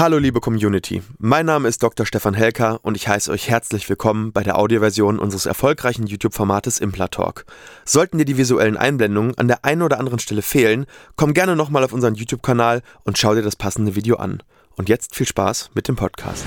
Hallo 0.00 0.16
liebe 0.16 0.40
Community, 0.40 1.02
mein 1.18 1.44
Name 1.44 1.68
ist 1.68 1.82
Dr. 1.82 2.06
Stefan 2.06 2.32
Helker 2.32 2.80
und 2.80 2.96
ich 2.96 3.06
heiße 3.06 3.30
euch 3.30 3.50
herzlich 3.50 3.86
willkommen 3.86 4.32
bei 4.32 4.42
der 4.42 4.58
Audioversion 4.58 5.18
unseres 5.18 5.44
erfolgreichen 5.44 6.06
YouTube-Formates 6.06 6.78
Implatalk. 6.78 7.44
Sollten 7.84 8.16
dir 8.16 8.24
die 8.24 8.38
visuellen 8.38 8.78
Einblendungen 8.78 9.36
an 9.36 9.46
der 9.46 9.62
einen 9.66 9.82
oder 9.82 9.98
anderen 9.98 10.18
Stelle 10.18 10.40
fehlen, 10.40 10.86
komm 11.16 11.34
gerne 11.34 11.54
nochmal 11.54 11.84
auf 11.84 11.92
unseren 11.92 12.14
YouTube-Kanal 12.14 12.80
und 13.04 13.18
schau 13.18 13.34
dir 13.34 13.42
das 13.42 13.56
passende 13.56 13.94
Video 13.94 14.16
an. 14.16 14.42
Und 14.74 14.88
jetzt 14.88 15.14
viel 15.14 15.26
Spaß 15.26 15.72
mit 15.74 15.86
dem 15.86 15.96
Podcast. 15.96 16.46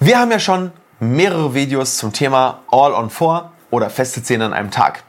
Wir 0.00 0.18
haben 0.18 0.30
ja 0.30 0.38
schon 0.38 0.72
mehrere 1.00 1.52
Videos 1.52 1.98
zum 1.98 2.14
Thema 2.14 2.62
All 2.70 2.94
on 2.94 3.10
4 3.10 3.52
oder 3.70 3.90
feste 3.90 4.22
Zähne 4.22 4.46
an 4.46 4.54
einem 4.54 4.70
Tag. 4.70 5.04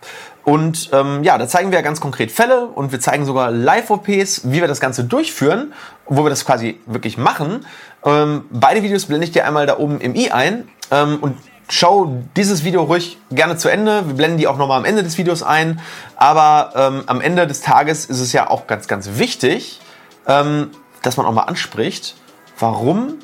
Und 0.47 0.91
ähm, 0.93 1.25
ja, 1.25 1.37
da 1.37 1.45
zeigen 1.45 1.73
wir 1.73 1.81
ganz 1.81 1.99
konkret 1.99 2.31
Fälle 2.31 2.67
und 2.67 2.93
wir 2.93 3.01
zeigen 3.01 3.25
sogar 3.25 3.51
Live-OPs, 3.51 4.43
wie 4.45 4.61
wir 4.61 4.69
das 4.69 4.79
Ganze 4.79 5.03
durchführen, 5.03 5.73
wo 6.05 6.23
wir 6.23 6.29
das 6.29 6.45
quasi 6.45 6.79
wirklich 6.85 7.17
machen. 7.17 7.65
Ähm, 8.05 8.45
beide 8.49 8.81
Videos 8.81 9.07
blende 9.07 9.25
ich 9.25 9.33
dir 9.33 9.45
einmal 9.45 9.65
da 9.65 9.77
oben 9.77 9.99
im 9.99 10.15
i 10.15 10.31
ein 10.31 10.69
ähm, 10.89 11.17
und 11.19 11.35
schau 11.67 12.23
dieses 12.37 12.63
Video 12.63 12.83
ruhig 12.83 13.17
gerne 13.29 13.57
zu 13.57 13.67
Ende. 13.67 14.07
Wir 14.07 14.13
blenden 14.13 14.37
die 14.37 14.47
auch 14.47 14.55
nochmal 14.55 14.77
am 14.77 14.85
Ende 14.85 15.03
des 15.03 15.17
Videos 15.17 15.43
ein. 15.43 15.81
Aber 16.15 16.71
ähm, 16.77 17.03
am 17.07 17.19
Ende 17.19 17.45
des 17.45 17.59
Tages 17.59 18.05
ist 18.05 18.21
es 18.21 18.31
ja 18.31 18.49
auch 18.49 18.67
ganz, 18.67 18.87
ganz 18.87 19.17
wichtig, 19.17 19.81
ähm, 20.27 20.69
dass 21.01 21.17
man 21.17 21.25
auch 21.25 21.33
mal 21.33 21.43
anspricht, 21.43 22.15
warum 22.57 23.15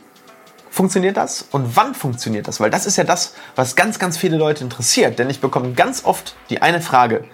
funktioniert 0.73 1.17
das 1.17 1.45
und 1.51 1.75
wann 1.75 1.93
funktioniert 1.93 2.47
das? 2.47 2.59
Weil 2.59 2.71
das 2.71 2.87
ist 2.87 2.97
ja 2.97 3.03
das, 3.03 3.35
was 3.55 3.75
ganz, 3.75 3.99
ganz 3.99 4.17
viele 4.17 4.37
Leute 4.37 4.63
interessiert. 4.63 5.19
Denn 5.19 5.29
ich 5.29 5.39
bekomme 5.39 5.73
ganz 5.73 6.03
oft 6.03 6.35
die 6.49 6.63
eine 6.63 6.81
Frage, 6.81 7.25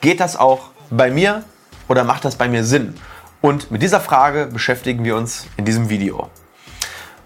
geht 0.00 0.18
das 0.18 0.34
auch 0.34 0.70
bei 0.90 1.08
mir 1.08 1.44
oder 1.86 2.02
macht 2.02 2.24
das 2.24 2.34
bei 2.34 2.48
mir 2.48 2.64
Sinn? 2.64 2.94
Und 3.40 3.70
mit 3.70 3.80
dieser 3.80 4.00
Frage 4.00 4.46
beschäftigen 4.46 5.04
wir 5.04 5.16
uns 5.16 5.46
in 5.56 5.64
diesem 5.64 5.88
Video. 5.88 6.30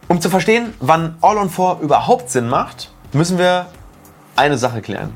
Um 0.06 0.20
zu 0.20 0.28
verstehen, 0.28 0.74
wann 0.80 1.16
All-on-4 1.22 1.80
überhaupt 1.80 2.28
Sinn 2.28 2.46
macht, 2.46 2.92
müssen 3.14 3.38
wir 3.38 3.66
eine 4.36 4.58
Sache 4.58 4.82
klären. 4.82 5.14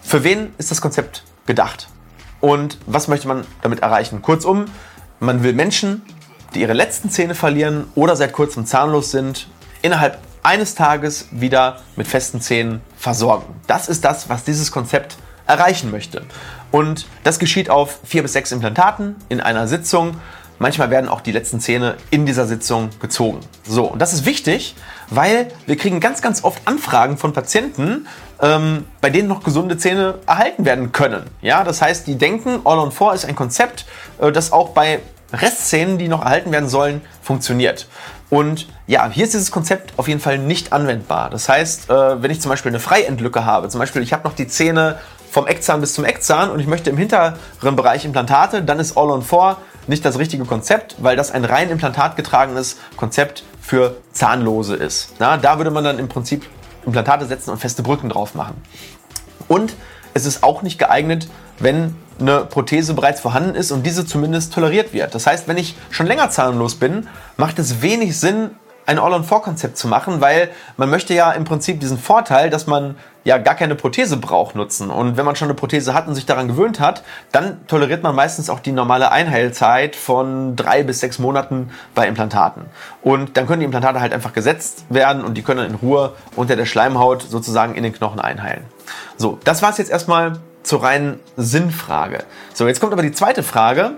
Für 0.00 0.24
wen 0.24 0.54
ist 0.56 0.70
das 0.70 0.80
Konzept 0.80 1.22
gedacht? 1.44 1.88
Und 2.40 2.78
was 2.86 3.08
möchte 3.08 3.28
man 3.28 3.46
damit 3.60 3.80
erreichen? 3.80 4.22
Kurzum, 4.22 4.64
man 5.20 5.42
will 5.42 5.52
Menschen, 5.52 6.02
die 6.54 6.62
ihre 6.62 6.72
letzten 6.72 7.10
Zähne 7.10 7.34
verlieren 7.34 7.88
oder 7.94 8.16
seit 8.16 8.32
kurzem 8.32 8.64
zahnlos 8.64 9.10
sind, 9.10 9.48
innerhalb 9.86 10.18
eines 10.42 10.74
Tages 10.74 11.28
wieder 11.30 11.80
mit 11.96 12.06
festen 12.06 12.40
Zähnen 12.40 12.80
versorgen. 12.98 13.46
Das 13.66 13.88
ist 13.88 14.04
das, 14.04 14.28
was 14.28 14.44
dieses 14.44 14.70
Konzept 14.70 15.16
erreichen 15.46 15.90
möchte. 15.90 16.22
Und 16.72 17.06
das 17.24 17.38
geschieht 17.38 17.70
auf 17.70 18.00
vier 18.04 18.22
bis 18.22 18.32
sechs 18.32 18.52
Implantaten 18.52 19.16
in 19.28 19.40
einer 19.40 19.68
Sitzung. 19.68 20.16
Manchmal 20.58 20.90
werden 20.90 21.08
auch 21.08 21.20
die 21.20 21.32
letzten 21.32 21.60
Zähne 21.60 21.96
in 22.10 22.26
dieser 22.26 22.46
Sitzung 22.46 22.90
gezogen. 23.00 23.40
So, 23.64 23.84
und 23.84 24.00
das 24.00 24.12
ist 24.12 24.24
wichtig, 24.24 24.74
weil 25.08 25.48
wir 25.66 25.76
kriegen 25.76 26.00
ganz, 26.00 26.22
ganz 26.22 26.42
oft 26.42 26.66
Anfragen 26.66 27.18
von 27.18 27.32
Patienten, 27.32 28.08
ähm, 28.40 28.86
bei 29.00 29.10
denen 29.10 29.28
noch 29.28 29.44
gesunde 29.44 29.78
Zähne 29.78 30.14
erhalten 30.26 30.64
werden 30.64 30.92
können. 30.92 31.24
Ja, 31.42 31.62
das 31.62 31.82
heißt, 31.82 32.06
die 32.06 32.16
denken, 32.16 32.60
All 32.64 32.78
on 32.78 32.90
Four 32.90 33.14
ist 33.14 33.24
ein 33.24 33.36
Konzept, 33.36 33.84
äh, 34.18 34.32
das 34.32 34.50
auch 34.52 34.70
bei 34.70 35.00
Restzähnen, 35.32 35.98
die 35.98 36.08
noch 36.08 36.22
erhalten 36.22 36.52
werden 36.52 36.68
sollen, 36.68 37.00
funktioniert. 37.22 37.88
Und 38.28 38.68
ja, 38.86 39.08
hier 39.08 39.24
ist 39.24 39.34
dieses 39.34 39.50
Konzept 39.50 39.92
auf 39.98 40.08
jeden 40.08 40.20
Fall 40.20 40.38
nicht 40.38 40.72
anwendbar. 40.72 41.30
Das 41.30 41.48
heißt, 41.48 41.90
äh, 41.90 42.22
wenn 42.22 42.30
ich 42.30 42.40
zum 42.40 42.50
Beispiel 42.50 42.70
eine 42.70 42.80
Freiendlücke 42.80 43.44
habe, 43.44 43.68
zum 43.68 43.78
Beispiel 43.78 44.02
ich 44.02 44.12
habe 44.12 44.24
noch 44.24 44.34
die 44.34 44.48
Zähne 44.48 44.98
vom 45.30 45.46
Eckzahn 45.46 45.80
bis 45.80 45.94
zum 45.94 46.04
Eckzahn 46.04 46.50
und 46.50 46.60
ich 46.60 46.66
möchte 46.66 46.90
im 46.90 46.96
hinteren 46.96 47.36
Bereich 47.60 48.04
Implantate, 48.04 48.62
dann 48.62 48.80
ist 48.80 48.96
All 48.96 49.10
on 49.10 49.22
Four 49.22 49.58
nicht 49.86 50.04
das 50.04 50.18
richtige 50.18 50.44
Konzept, 50.44 50.96
weil 50.98 51.16
das 51.16 51.30
ein 51.30 51.44
rein 51.44 51.70
implantatgetragenes 51.70 52.76
Konzept 52.96 53.44
für 53.60 53.96
Zahnlose 54.12 54.74
ist. 54.74 55.14
Na, 55.18 55.36
da 55.36 55.58
würde 55.58 55.70
man 55.70 55.84
dann 55.84 55.98
im 55.98 56.08
Prinzip 56.08 56.46
Implantate 56.84 57.26
setzen 57.26 57.50
und 57.50 57.58
feste 57.58 57.82
Brücken 57.82 58.08
drauf 58.08 58.34
machen. 58.34 58.60
Und 59.48 59.74
es 60.14 60.24
ist 60.24 60.42
auch 60.42 60.62
nicht 60.62 60.78
geeignet, 60.78 61.28
wenn 61.58 61.94
eine 62.18 62.44
Prothese 62.44 62.94
bereits 62.94 63.20
vorhanden 63.20 63.54
ist 63.54 63.70
und 63.70 63.84
diese 63.84 64.06
zumindest 64.06 64.52
toleriert 64.54 64.92
wird. 64.92 65.14
Das 65.14 65.26
heißt, 65.26 65.48
wenn 65.48 65.56
ich 65.56 65.76
schon 65.90 66.06
länger 66.06 66.30
zahnlos 66.30 66.76
bin, 66.76 67.08
macht 67.36 67.58
es 67.58 67.82
wenig 67.82 68.18
Sinn, 68.18 68.50
ein 68.86 68.98
All-on-4-Konzept 69.00 69.76
zu 69.76 69.88
machen, 69.88 70.20
weil 70.20 70.48
man 70.76 70.88
möchte 70.88 71.12
ja 71.12 71.32
im 71.32 71.44
Prinzip 71.44 71.80
diesen 71.80 71.98
Vorteil, 71.98 72.50
dass 72.50 72.66
man 72.66 72.96
ja 73.24 73.38
gar 73.38 73.56
keine 73.56 73.74
Prothese 73.74 74.16
braucht, 74.16 74.54
nutzen. 74.54 74.90
Und 74.90 75.16
wenn 75.16 75.24
man 75.24 75.34
schon 75.34 75.46
eine 75.48 75.56
Prothese 75.56 75.92
hat 75.92 76.06
und 76.06 76.14
sich 76.14 76.26
daran 76.26 76.46
gewöhnt 76.46 76.78
hat, 76.78 77.02
dann 77.32 77.66
toleriert 77.66 78.04
man 78.04 78.14
meistens 78.14 78.48
auch 78.48 78.60
die 78.60 78.70
normale 78.70 79.10
Einheilzeit 79.10 79.96
von 79.96 80.54
drei 80.54 80.84
bis 80.84 81.00
sechs 81.00 81.18
Monaten 81.18 81.70
bei 81.96 82.06
Implantaten. 82.06 82.66
Und 83.02 83.36
dann 83.36 83.48
können 83.48 83.60
die 83.60 83.64
Implantate 83.64 84.00
halt 84.00 84.12
einfach 84.12 84.32
gesetzt 84.32 84.84
werden 84.88 85.24
und 85.24 85.34
die 85.34 85.42
können 85.42 85.68
in 85.68 85.74
Ruhe 85.74 86.12
unter 86.36 86.54
der 86.54 86.66
Schleimhaut 86.66 87.22
sozusagen 87.22 87.74
in 87.74 87.82
den 87.82 87.92
Knochen 87.92 88.20
einheilen. 88.20 88.62
So, 89.16 89.40
das 89.42 89.62
war 89.62 89.70
es 89.70 89.78
jetzt 89.78 89.90
erstmal 89.90 90.38
zur 90.66 90.82
reinen 90.82 91.20
Sinnfrage. 91.36 92.24
So, 92.52 92.66
jetzt 92.66 92.80
kommt 92.80 92.92
aber 92.92 93.02
die 93.02 93.12
zweite 93.12 93.42
Frage. 93.42 93.92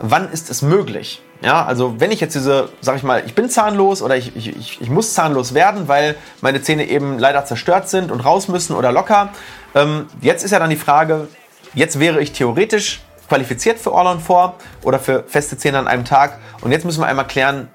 Wann 0.00 0.30
ist 0.30 0.50
es 0.50 0.62
möglich? 0.62 1.22
Ja, 1.40 1.64
also 1.64 2.00
wenn 2.00 2.10
ich 2.10 2.20
jetzt 2.20 2.34
diese, 2.34 2.68
sag 2.80 2.96
ich 2.96 3.04
mal, 3.04 3.22
ich 3.24 3.34
bin 3.34 3.48
zahnlos 3.48 4.02
oder 4.02 4.16
ich, 4.16 4.34
ich, 4.36 4.80
ich 4.80 4.90
muss 4.90 5.14
zahnlos 5.14 5.54
werden, 5.54 5.86
weil 5.86 6.16
meine 6.40 6.60
Zähne 6.62 6.88
eben 6.88 7.18
leider 7.18 7.44
zerstört 7.44 7.88
sind 7.88 8.10
und 8.10 8.20
raus 8.20 8.48
müssen 8.48 8.74
oder 8.74 8.90
locker. 8.90 9.30
Ähm, 9.74 10.06
jetzt 10.20 10.44
ist 10.44 10.50
ja 10.50 10.58
dann 10.58 10.70
die 10.70 10.76
Frage, 10.76 11.28
jetzt 11.74 12.00
wäre 12.00 12.20
ich 12.20 12.32
theoretisch 12.32 13.00
qualifiziert 13.28 13.78
für 13.78 13.92
All 13.94 14.06
on 14.06 14.20
4 14.20 14.54
oder 14.82 14.98
für 14.98 15.24
feste 15.28 15.56
Zähne 15.56 15.78
an 15.78 15.86
einem 15.86 16.04
Tag. 16.04 16.38
Und 16.60 16.72
jetzt 16.72 16.84
müssen 16.84 17.00
wir 17.00 17.06
einmal 17.06 17.26
klären, 17.26 17.68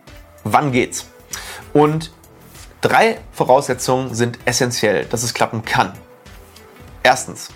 wann 0.44 0.74
geht's? 0.74 1.06
Und 1.72 2.12
drei 2.82 3.20
Voraussetzungen 3.32 4.14
sind 4.14 4.40
essentiell, 4.46 5.06
dass 5.06 5.24
es 5.24 5.34
klappen 5.34 5.64
kann. 5.64 5.94
Erstens, 7.04 7.50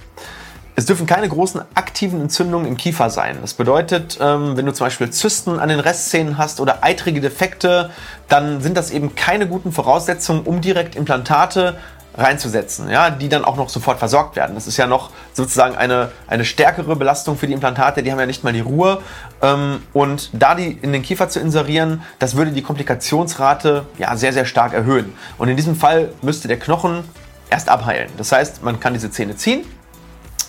es 0.77 0.85
dürfen 0.85 1.07
keine 1.07 1.27
großen 1.27 1.59
aktiven 1.73 2.21
Entzündungen 2.21 2.67
im 2.67 2.77
Kiefer 2.77 3.09
sein. 3.09 3.39
Das 3.41 3.55
bedeutet, 3.55 4.19
ähm, 4.21 4.55
wenn 4.55 4.67
du 4.67 4.73
zum 4.73 4.85
Beispiel 4.85 5.09
Zysten 5.09 5.57
an 5.57 5.69
den 5.69 5.79
Restzähnen 5.79 6.37
hast 6.37 6.59
oder 6.59 6.83
eitrige 6.83 7.19
Defekte, 7.19 7.89
dann 8.27 8.61
sind 8.61 8.77
das 8.77 8.91
eben 8.91 9.15
keine 9.15 9.47
guten 9.47 9.71
Voraussetzungen, 9.71 10.43
um 10.43 10.61
direkt 10.61 10.95
Implantate 10.95 11.79
reinzusetzen, 12.15 12.91
ja, 12.91 13.09
die 13.09 13.27
dann 13.27 13.43
auch 13.43 13.57
noch 13.57 13.69
sofort 13.69 13.97
versorgt 13.97 14.35
werden. 14.35 14.53
Das 14.53 14.67
ist 14.67 14.77
ja 14.77 14.85
noch 14.85 15.09
sozusagen 15.33 15.75
eine, 15.75 16.11
eine 16.27 16.45
stärkere 16.45 16.95
Belastung 16.95 17.39
für 17.39 17.47
die 17.47 17.53
Implantate, 17.53 18.03
die 18.03 18.11
haben 18.11 18.19
ja 18.19 18.27
nicht 18.27 18.43
mal 18.43 18.53
die 18.53 18.59
Ruhe. 18.59 19.01
Ähm, 19.41 19.81
und 19.93 20.29
da 20.33 20.53
die 20.53 20.77
in 20.79 20.93
den 20.93 21.01
Kiefer 21.01 21.27
zu 21.27 21.39
inserieren, 21.39 22.03
das 22.19 22.35
würde 22.35 22.51
die 22.51 22.61
Komplikationsrate 22.61 23.87
ja 23.97 24.15
sehr, 24.15 24.31
sehr 24.31 24.45
stark 24.45 24.73
erhöhen. 24.73 25.11
Und 25.39 25.47
in 25.47 25.57
diesem 25.57 25.75
Fall 25.75 26.09
müsste 26.21 26.47
der 26.47 26.59
Knochen 26.59 27.03
erst 27.49 27.67
abheilen. 27.67 28.09
Das 28.17 28.31
heißt, 28.31 28.61
man 28.61 28.79
kann 28.79 28.93
diese 28.93 29.09
Zähne 29.09 29.35
ziehen, 29.35 29.65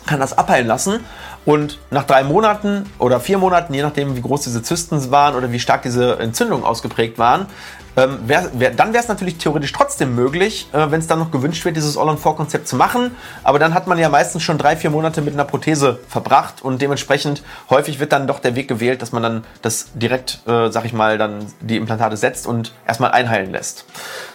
kann 0.08 0.20
das 0.20 0.36
abheilen 0.36 0.66
lassen 0.66 1.00
und 1.44 1.78
nach 1.90 2.04
drei 2.04 2.24
Monaten 2.24 2.84
oder 2.98 3.20
vier 3.20 3.38
Monaten, 3.38 3.74
je 3.74 3.82
nachdem 3.82 4.16
wie 4.16 4.22
groß 4.22 4.42
diese 4.42 4.62
Zysten 4.62 5.10
waren 5.10 5.34
oder 5.34 5.52
wie 5.52 5.60
stark 5.60 5.82
diese 5.82 6.18
Entzündungen 6.18 6.64
ausgeprägt 6.64 7.18
waren, 7.18 7.46
ähm, 7.96 8.18
wär, 8.26 8.50
wär, 8.54 8.70
dann 8.70 8.92
wäre 8.92 9.02
es 9.02 9.08
natürlich 9.08 9.38
theoretisch 9.38 9.72
trotzdem 9.72 10.14
möglich, 10.14 10.68
äh, 10.72 10.90
wenn 10.90 11.00
es 11.00 11.08
dann 11.08 11.18
noch 11.18 11.30
gewünscht 11.30 11.64
wird, 11.64 11.76
dieses 11.76 11.96
All-on-4-Konzept 11.96 12.68
zu 12.68 12.76
machen. 12.76 13.16
Aber 13.42 13.58
dann 13.58 13.74
hat 13.74 13.86
man 13.86 13.98
ja 13.98 14.08
meistens 14.08 14.42
schon 14.42 14.56
drei, 14.56 14.76
vier 14.76 14.90
Monate 14.90 15.20
mit 15.20 15.34
einer 15.34 15.44
Prothese 15.44 15.98
verbracht 16.08 16.62
und 16.62 16.80
dementsprechend 16.80 17.42
häufig 17.70 17.98
wird 17.98 18.12
dann 18.12 18.26
doch 18.26 18.38
der 18.38 18.54
Weg 18.54 18.68
gewählt, 18.68 19.02
dass 19.02 19.12
man 19.12 19.22
dann 19.22 19.44
das 19.62 19.88
direkt, 19.94 20.40
äh, 20.46 20.70
sag 20.70 20.84
ich 20.84 20.92
mal, 20.92 21.18
dann 21.18 21.46
die 21.60 21.76
Implantate 21.76 22.16
setzt 22.16 22.46
und 22.46 22.72
erstmal 22.86 23.10
einheilen 23.10 23.50
lässt. 23.50 23.84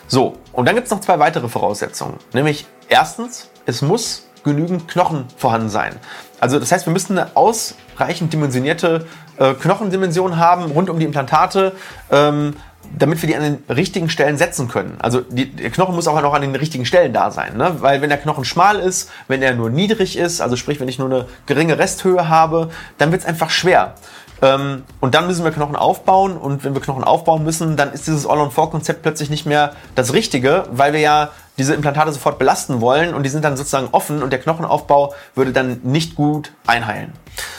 So, 0.08 0.38
und 0.52 0.68
dann 0.68 0.76
gibt 0.76 0.86
es 0.86 0.92
noch 0.92 1.00
zwei 1.00 1.18
weitere 1.20 1.48
Voraussetzungen. 1.48 2.18
Nämlich 2.34 2.66
erstens, 2.90 3.50
es 3.66 3.82
muss 3.82 4.26
genügend 4.44 4.88
Knochen 4.88 5.26
vorhanden 5.38 5.70
sein. 5.70 5.96
Also 6.40 6.60
das 6.60 6.72
heißt, 6.72 6.86
wir 6.86 6.94
müssen 6.94 7.18
eine 7.18 7.36
ausreichend 7.36 8.34
dimensionierte 8.34 9.06
äh, 9.38 9.54
Knochendimension 9.54 10.38
haben 10.38 10.72
rund 10.72 10.90
um 10.90 11.00
die 11.00 11.06
Implantate, 11.06 11.74
ähm, 12.12 12.56
damit 12.98 13.22
wir 13.22 13.28
die 13.28 13.36
an 13.36 13.44
den 13.44 13.64
richtigen 13.74 14.10
Stellen 14.10 14.38
setzen 14.38 14.68
können. 14.68 14.98
Also 15.00 15.22
die, 15.22 15.50
der 15.50 15.72
Knochen 15.72 15.96
muss 15.96 16.08
auch 16.08 16.22
noch 16.22 16.34
an 16.34 16.42
den 16.42 16.56
richtigen 16.56 16.86
Stellen 16.86 17.14
da 17.14 17.32
sein. 17.32 17.58
Ne? 17.58 17.78
Weil 17.80 18.02
wenn 18.02 18.10
der 18.10 18.20
Knochen 18.20 18.46
schmal 18.46 18.80
ist, 18.80 19.10
wenn 19.28 19.42
er 19.42 19.56
nur 19.56 19.70
niedrig 19.70 20.18
ist, 20.18 20.42
also 20.42 20.56
sprich, 20.56 20.80
wenn 20.80 20.88
ich 20.88 21.00
nur 21.00 21.10
eine 21.10 21.26
geringe 21.46 21.80
Resthöhe 21.80 22.30
habe, 22.30 22.70
dann 22.98 23.12
wird 23.12 23.22
es 23.22 23.28
einfach 23.28 23.50
schwer. 23.50 23.96
Ähm, 24.42 24.84
und 25.00 25.16
dann 25.16 25.28
müssen 25.28 25.44
wir 25.44 25.52
Knochen 25.52 25.76
aufbauen 25.76 26.38
und 26.38 26.64
wenn 26.64 26.74
wir 26.74 26.82
Knochen 26.82 27.04
aufbauen 27.04 27.44
müssen, 27.44 27.78
dann 27.78 27.94
ist 27.94 28.06
dieses 28.06 28.28
All-on-4-Konzept 28.28 29.02
plötzlich 29.02 29.30
nicht 29.30 29.46
mehr 29.46 29.74
das 29.96 30.14
Richtige, 30.14 30.66
weil 30.72 30.94
wir 30.94 31.00
ja 31.00 31.30
diese 31.58 31.74
Implantate 31.74 32.12
sofort 32.12 32.40
belasten 32.40 32.82
wollen 32.82 33.14
und 33.14 33.24
die 33.24 33.30
sind 33.30 33.46
dann 33.46 33.58
sozusagen 33.58 33.90
offen 33.92 34.24
und 34.24 34.32
der 34.32 34.40
Knochenaufbau 34.40 35.14
würde 35.36 35.52
dann 35.52 35.80
nicht 35.84 36.16
gut 36.16 36.52
einheilen. 36.66 37.14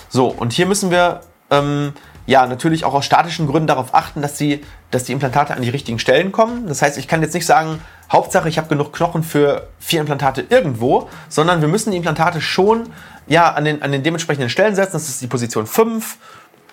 So, 0.08 0.28
und 0.28 0.52
hier 0.52 0.66
müssen 0.66 0.90
wir 0.90 1.20
ähm, 1.50 1.92
ja 2.26 2.46
natürlich 2.46 2.84
auch 2.84 2.94
aus 2.94 3.04
statischen 3.04 3.46
Gründen 3.46 3.66
darauf 3.66 3.94
achten, 3.94 4.22
dass 4.22 4.36
die, 4.36 4.64
dass 4.90 5.04
die 5.04 5.12
Implantate 5.12 5.54
an 5.54 5.62
die 5.62 5.70
richtigen 5.70 5.98
Stellen 5.98 6.32
kommen. 6.32 6.66
Das 6.66 6.82
heißt, 6.82 6.98
ich 6.98 7.08
kann 7.08 7.22
jetzt 7.22 7.34
nicht 7.34 7.46
sagen, 7.46 7.80
Hauptsache 8.10 8.48
ich 8.48 8.58
habe 8.58 8.68
genug 8.68 8.92
Knochen 8.92 9.22
für 9.22 9.68
vier 9.78 10.00
Implantate 10.00 10.44
irgendwo, 10.48 11.08
sondern 11.28 11.60
wir 11.60 11.68
müssen 11.68 11.90
die 11.90 11.96
Implantate 11.96 12.40
schon 12.40 12.88
ja, 13.26 13.52
an, 13.52 13.64
den, 13.64 13.82
an 13.82 13.92
den 13.92 14.02
dementsprechenden 14.02 14.50
Stellen 14.50 14.74
setzen. 14.74 14.92
Das 14.92 15.08
ist 15.08 15.20
die 15.22 15.26
Position 15.26 15.66
5 15.66 16.18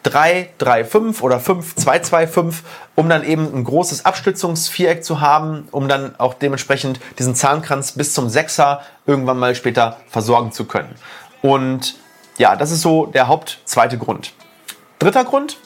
3, 0.03 0.49
3, 0.57 0.85
5 0.85 1.21
oder 1.21 1.39
5, 1.39 1.75
2, 1.75 1.99
2, 1.99 2.27
5, 2.27 2.63
um 2.95 3.09
dann 3.09 3.23
eben 3.23 3.53
ein 3.53 3.63
großes 3.63 4.05
Abstützungsviereck 4.05 5.03
zu 5.03 5.21
haben, 5.21 5.67
um 5.71 5.87
dann 5.87 6.15
auch 6.17 6.33
dementsprechend 6.33 6.99
diesen 7.19 7.35
Zahnkranz 7.35 7.93
bis 7.93 8.13
zum 8.13 8.27
6er 8.27 8.79
irgendwann 9.05 9.37
mal 9.37 9.55
später 9.55 9.97
versorgen 10.07 10.51
zu 10.51 10.65
können. 10.65 10.95
Und 11.41 11.95
ja, 12.37 12.55
das 12.55 12.71
ist 12.71 12.81
so 12.81 13.05
der 13.05 13.27
Hauptzweite 13.27 13.97
Grund. 13.97 14.33
Dritter 14.99 15.23
Grund, 15.23 15.57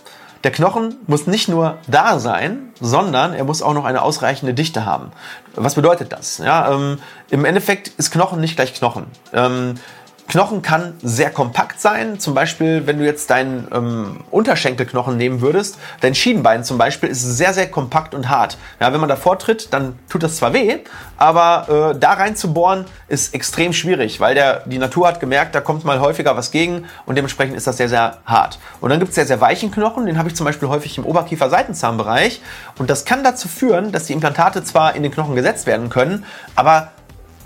der 0.44 0.52
Knochen 0.52 0.96
muss 1.08 1.26
nicht 1.26 1.48
nur 1.48 1.80
da 1.88 2.20
sein, 2.20 2.72
sondern 2.80 3.34
er 3.34 3.46
muss 3.46 3.62
auch 3.62 3.74
noch 3.74 3.86
eine 3.86 4.04
ausreichende 4.04 4.54
Dichte 4.54 4.86
haben. 4.86 5.12
Was 5.56 5.76
bedeutet 5.76 6.14
das? 6.14 6.38
Ja, 6.38 6.72
ähm, 6.72 7.00
Im 7.32 7.46
Endeffekt 7.46 7.88
ist 7.98 8.12
Knochen 8.12 8.40
nicht 8.40 8.56
gleich 8.56 8.74
Knochen. 8.74 9.08
Ähm, 9.34 9.76
Knochen 10.28 10.62
kann 10.64 10.94
sehr 11.04 11.30
kompakt 11.30 11.80
sein. 11.80 12.20
Zum 12.20 12.34
Beispiel, 12.34 12.88
wenn 12.88 12.98
du 12.98 13.06
jetzt 13.06 13.30
deinen 13.30 13.68
ähm, 13.72 14.24
Unterschenkelknochen 14.32 15.18
nehmen 15.18 15.42
würdest, 15.42 15.78
dein 16.02 16.16
Schienbein 16.16 16.64
zum 16.64 16.78
Beispiel 16.78 17.10
ist 17.10 17.22
sehr, 17.22 17.54
sehr 17.54 17.70
kompakt 17.70 18.16
und 18.16 18.30
hart. 18.30 18.58
Ja, 18.80 18.92
wenn 18.92 19.00
man 19.00 19.10
davor 19.10 19.38
tritt, 19.38 19.72
dann 19.72 20.00
tut 20.10 20.24
das 20.24 20.38
zwar 20.38 20.54
weh, 20.54 20.80
aber 21.18 21.94
äh, 21.94 22.00
da 22.00 22.14
rein 22.14 22.36
zu 22.36 22.54
bohren 22.54 22.86
ist 23.08 23.36
extrem 23.36 23.72
schwierig, 23.72 24.20
weil 24.20 24.34
der, 24.34 24.64
die 24.66 24.80
Natur 24.80 25.08
hat 25.08 25.20
gemerkt, 25.20 25.54
da 25.54 25.62
kommt 25.62 25.86
mal 25.86 26.00
häufiger 26.00 26.36
was 26.36 26.50
gegen 26.50 26.86
und 27.06 27.16
dementsprechend 27.16 27.56
ist 27.56 27.68
das 27.68 27.78
sehr, 27.78 27.90
sehr 27.90 28.18
hart. 28.26 28.58
Und 28.82 28.90
dann 28.90 29.00
gibt 29.00 29.10
es 29.10 29.16
sehr, 29.16 29.28
sehr 29.28 29.42
weichen 29.42 29.70
Knochen, 29.70 30.08
den 30.08 30.18
habe 30.18 30.30
ich 30.30 30.36
zum 30.36 30.46
Beispiel 30.46 30.70
häufig 30.70 30.98
im 30.98 31.06
Oberkiefer-Seitenzahnbereich 31.06 32.42
und 32.80 32.90
das 32.90 33.06
kann 33.06 33.24
dazu 33.24 33.48
führen, 33.48 33.92
dass 33.92 34.06
die 34.06 34.14
Implantate 34.14 34.64
zwar 34.64 34.96
in 34.96 35.04
den 35.04 35.12
Knochen 35.12 35.36
gesetzt 35.36 35.68
werden 35.68 35.90
können, 35.90 36.26
aber 36.56 36.92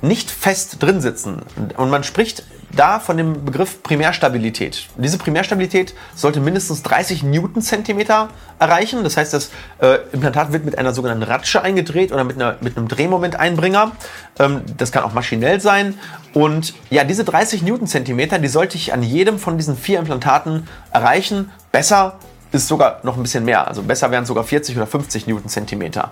nicht 0.02 0.32
fest 0.32 0.78
drin 0.82 1.02
sitzen. 1.02 1.42
Und 1.76 1.90
man 1.90 2.04
spricht 2.04 2.44
da 2.76 3.00
von 3.00 3.18
dem 3.18 3.46
Begriff 3.46 3.82
Primärstabilität. 3.84 4.88
Diese 4.98 5.18
Primärstabilität 5.18 5.94
sollte 6.16 6.40
mindestens 6.40 6.84
30 6.84 7.24
Newtonzentimeter 7.24 8.30
erreichen. 8.60 9.04
Das 9.04 9.18
heißt, 9.18 9.34
das 9.34 9.52
äh, 9.80 9.98
Implantat 10.12 10.52
wird 10.52 10.66
mit 10.66 10.78
einer 10.78 10.94
sogenannten 10.94 11.24
Ratsche 11.24 11.62
eingedreht 11.62 12.12
oder 12.12 12.24
mit, 12.24 12.36
einer, 12.36 12.58
mit 12.62 12.78
einem 12.78 12.88
Drehmomenteinbringer. 12.88 13.92
Ähm, 14.40 14.62
das 14.78 14.92
kann 14.92 15.04
auch 15.04 15.14
maschinell 15.14 15.60
sein. 15.62 15.98
Und 16.34 16.74
ja, 16.90 17.04
diese 17.04 17.24
30 17.24 17.64
Newtonzentimeter, 17.64 18.40
die 18.40 18.48
sollte 18.48 18.78
ich 18.78 18.94
an 18.94 19.04
jedem 19.04 19.40
von 19.40 19.58
diesen 19.58 19.76
vier 19.76 20.00
Implantaten 20.00 20.68
erreichen. 20.92 21.52
Besser 21.72 22.20
ist 22.52 22.68
sogar 22.68 23.00
noch 23.04 23.18
ein 23.18 23.24
bisschen 23.24 23.46
mehr. 23.46 23.68
Also 23.68 23.84
besser 23.84 24.12
wären 24.12 24.26
sogar 24.26 24.44
40 24.44 24.76
oder 24.78 24.88
50 24.88 25.28
Newtonzentimeter. 25.28 26.12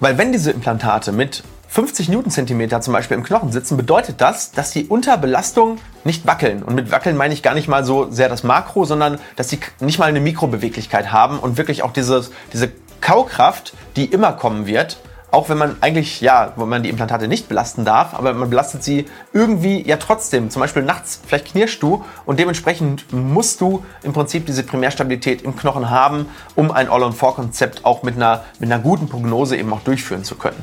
Weil 0.00 0.18
wenn 0.18 0.32
diese 0.32 0.50
Implantate 0.50 1.12
mit 1.12 1.44
50 1.74 2.08
Newtonzentimeter 2.08 2.80
zum 2.82 2.92
Beispiel 2.92 3.16
im 3.16 3.24
Knochen 3.24 3.50
sitzen, 3.50 3.76
bedeutet 3.76 4.20
das, 4.20 4.52
dass 4.52 4.70
die 4.70 4.86
unter 4.86 5.18
Belastung 5.18 5.78
nicht 6.04 6.24
wackeln. 6.24 6.62
Und 6.62 6.76
mit 6.76 6.92
wackeln 6.92 7.16
meine 7.16 7.34
ich 7.34 7.42
gar 7.42 7.54
nicht 7.54 7.66
mal 7.66 7.84
so 7.84 8.12
sehr 8.12 8.28
das 8.28 8.44
Makro, 8.44 8.84
sondern 8.84 9.18
dass 9.34 9.48
sie 9.48 9.58
nicht 9.80 9.98
mal 9.98 10.04
eine 10.04 10.20
Mikrobeweglichkeit 10.20 11.10
haben 11.10 11.40
und 11.40 11.58
wirklich 11.58 11.82
auch 11.82 11.92
dieses, 11.92 12.30
diese 12.52 12.70
Kaukraft, 13.00 13.74
die 13.96 14.04
immer 14.04 14.34
kommen 14.34 14.68
wird, 14.68 14.98
auch 15.34 15.48
wenn 15.48 15.58
man 15.58 15.76
eigentlich, 15.80 16.20
ja, 16.20 16.52
wo 16.54 16.64
man 16.64 16.84
die 16.84 16.88
Implantate 16.88 17.26
nicht 17.26 17.48
belasten 17.48 17.84
darf, 17.84 18.14
aber 18.14 18.32
man 18.34 18.48
belastet 18.48 18.84
sie 18.84 19.06
irgendwie 19.32 19.86
ja 19.86 19.96
trotzdem. 19.96 20.48
Zum 20.48 20.60
Beispiel 20.60 20.82
nachts, 20.82 21.20
vielleicht 21.26 21.46
knirschst 21.46 21.82
du 21.82 22.04
und 22.24 22.38
dementsprechend 22.38 23.12
musst 23.12 23.60
du 23.60 23.84
im 24.04 24.12
Prinzip 24.12 24.46
diese 24.46 24.62
Primärstabilität 24.62 25.42
im 25.42 25.56
Knochen 25.56 25.90
haben, 25.90 26.26
um 26.54 26.70
ein 26.70 26.88
All-on-4-Konzept 26.88 27.84
auch 27.84 28.04
mit 28.04 28.14
einer, 28.14 28.44
mit 28.60 28.70
einer 28.70 28.80
guten 28.80 29.08
Prognose 29.08 29.56
eben 29.56 29.72
auch 29.72 29.80
durchführen 29.80 30.22
zu 30.22 30.36
können. 30.36 30.62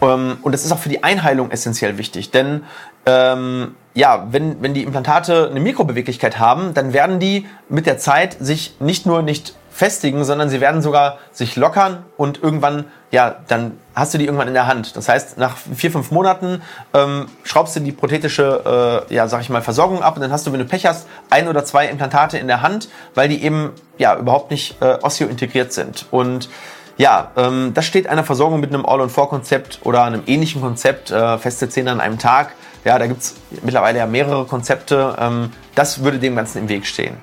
Ähm, 0.00 0.38
und 0.40 0.52
das 0.52 0.64
ist 0.64 0.72
auch 0.72 0.78
für 0.78 0.88
die 0.88 1.04
Einheilung 1.04 1.50
essentiell 1.50 1.98
wichtig, 1.98 2.30
denn 2.30 2.64
ähm, 3.04 3.74
ja, 3.92 4.26
wenn, 4.30 4.62
wenn 4.62 4.72
die 4.72 4.82
Implantate 4.82 5.48
eine 5.50 5.60
Mikrobeweglichkeit 5.60 6.38
haben, 6.38 6.72
dann 6.72 6.94
werden 6.94 7.20
die 7.20 7.46
mit 7.68 7.84
der 7.84 7.98
Zeit 7.98 8.36
sich 8.40 8.76
nicht 8.80 9.04
nur 9.04 9.20
nicht 9.20 9.54
festigen, 9.70 10.24
sondern 10.24 10.48
sie 10.48 10.60
werden 10.60 10.80
sogar 10.80 11.18
sich 11.32 11.54
lockern 11.56 12.04
und 12.16 12.42
irgendwann, 12.42 12.86
ja, 13.10 13.36
dann 13.48 13.72
hast 13.96 14.12
du 14.12 14.18
die 14.18 14.26
irgendwann 14.26 14.46
in 14.46 14.54
der 14.54 14.66
Hand. 14.66 14.94
Das 14.94 15.08
heißt, 15.08 15.38
nach 15.38 15.56
vier, 15.56 15.90
fünf 15.90 16.10
Monaten 16.10 16.62
ähm, 16.92 17.26
schraubst 17.42 17.74
du 17.74 17.80
die 17.80 17.92
prothetische, 17.92 19.06
äh, 19.10 19.14
ja, 19.14 19.26
sag 19.26 19.40
ich 19.40 19.48
mal, 19.48 19.62
Versorgung 19.62 20.02
ab 20.02 20.14
und 20.16 20.20
dann 20.20 20.30
hast 20.30 20.46
du, 20.46 20.52
wenn 20.52 20.60
du 20.60 20.66
Pech 20.66 20.84
hast, 20.84 21.06
ein 21.30 21.48
oder 21.48 21.64
zwei 21.64 21.88
Implantate 21.88 22.36
in 22.36 22.46
der 22.46 22.60
Hand, 22.60 22.90
weil 23.14 23.30
die 23.30 23.42
eben, 23.42 23.70
ja, 23.96 24.14
überhaupt 24.16 24.50
nicht 24.50 24.80
äh, 24.82 24.98
osseo-integriert 25.00 25.72
sind. 25.72 26.06
Und 26.10 26.50
ja, 26.98 27.30
ähm, 27.36 27.72
das 27.72 27.86
steht 27.86 28.06
einer 28.06 28.22
Versorgung 28.22 28.60
mit 28.60 28.72
einem 28.72 28.84
All-on-4-Konzept 28.84 29.80
oder 29.84 30.04
einem 30.04 30.22
ähnlichen 30.26 30.60
Konzept, 30.60 31.10
äh, 31.10 31.38
feste 31.38 31.68
Zähne 31.70 31.90
an 31.90 32.00
einem 32.00 32.18
Tag. 32.18 32.52
Ja, 32.84 32.98
da 32.98 33.06
gibt 33.06 33.22
es 33.22 33.34
mittlerweile 33.62 33.98
ja 33.98 34.06
mehrere 34.06 34.44
Konzepte. 34.44 35.16
Ähm, 35.18 35.52
das 35.74 36.04
würde 36.04 36.18
dem 36.18 36.36
Ganzen 36.36 36.58
im 36.58 36.68
Weg 36.68 36.86
stehen. 36.86 37.16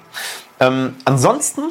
Ähm, 0.59 0.95
ansonsten 1.05 1.61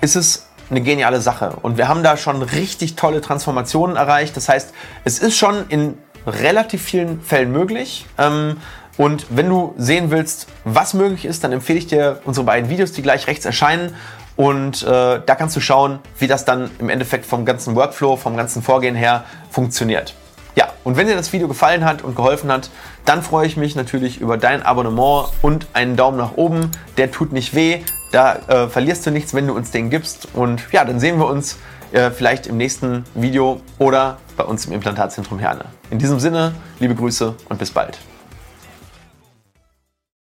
ist 0.00 0.16
es 0.16 0.47
eine 0.70 0.80
geniale 0.80 1.20
Sache. 1.20 1.54
Und 1.62 1.78
wir 1.78 1.88
haben 1.88 2.02
da 2.02 2.16
schon 2.16 2.42
richtig 2.42 2.96
tolle 2.96 3.20
Transformationen 3.20 3.96
erreicht. 3.96 4.36
Das 4.36 4.48
heißt, 4.48 4.72
es 5.04 5.18
ist 5.18 5.36
schon 5.36 5.68
in 5.68 5.96
relativ 6.26 6.82
vielen 6.82 7.20
Fällen 7.22 7.52
möglich. 7.52 8.06
Ähm, 8.18 8.56
und 8.96 9.26
wenn 9.30 9.48
du 9.48 9.74
sehen 9.78 10.10
willst, 10.10 10.48
was 10.64 10.92
möglich 10.92 11.24
ist, 11.24 11.44
dann 11.44 11.52
empfehle 11.52 11.78
ich 11.78 11.86
dir 11.86 12.20
unsere 12.24 12.44
beiden 12.44 12.68
Videos, 12.68 12.92
die 12.92 13.02
gleich 13.02 13.26
rechts 13.28 13.44
erscheinen. 13.46 13.94
Und 14.36 14.82
äh, 14.82 15.20
da 15.24 15.34
kannst 15.34 15.56
du 15.56 15.60
schauen, 15.60 16.00
wie 16.18 16.26
das 16.26 16.44
dann 16.44 16.70
im 16.78 16.90
Endeffekt 16.90 17.26
vom 17.26 17.44
ganzen 17.44 17.74
Workflow, 17.74 18.16
vom 18.16 18.36
ganzen 18.36 18.62
Vorgehen 18.62 18.94
her 18.94 19.24
funktioniert. 19.50 20.14
Ja, 20.54 20.68
und 20.82 20.96
wenn 20.96 21.06
dir 21.06 21.14
das 21.14 21.32
Video 21.32 21.46
gefallen 21.46 21.84
hat 21.84 22.02
und 22.02 22.16
geholfen 22.16 22.50
hat, 22.50 22.70
dann 23.04 23.22
freue 23.22 23.46
ich 23.46 23.56
mich 23.56 23.76
natürlich 23.76 24.20
über 24.20 24.36
dein 24.36 24.62
Abonnement 24.64 25.28
und 25.42 25.66
einen 25.72 25.96
Daumen 25.96 26.18
nach 26.18 26.32
oben. 26.36 26.72
Der 26.96 27.12
tut 27.12 27.32
nicht 27.32 27.54
weh. 27.54 27.82
Da 28.10 28.36
äh, 28.48 28.68
verlierst 28.68 29.06
du 29.06 29.10
nichts, 29.10 29.34
wenn 29.34 29.46
du 29.46 29.54
uns 29.54 29.70
den 29.70 29.90
gibst. 29.90 30.28
Und 30.34 30.62
ja, 30.72 30.84
dann 30.84 31.00
sehen 31.00 31.18
wir 31.18 31.26
uns 31.26 31.58
äh, 31.92 32.10
vielleicht 32.10 32.46
im 32.46 32.56
nächsten 32.56 33.04
Video 33.14 33.60
oder 33.78 34.18
bei 34.36 34.44
uns 34.44 34.66
im 34.66 34.72
Implantatzentrum 34.72 35.38
Herne. 35.38 35.66
In 35.90 35.98
diesem 35.98 36.20
Sinne, 36.20 36.52
liebe 36.80 36.94
Grüße 36.94 37.34
und 37.48 37.58
bis 37.58 37.70
bald. 37.70 37.98